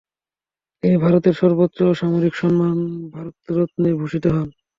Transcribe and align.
তিনি 0.83 0.95
ভারতের 0.97 1.33
সর্বোচ্চ 1.33 1.77
অসামরিক 1.91 2.33
সম্মান 2.35 2.77
ভারতরত্নে 3.13 3.89
ভূষিত 3.99 4.25
হন। 4.27 4.47